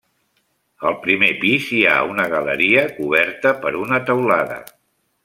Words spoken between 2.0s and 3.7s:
una galeria coberta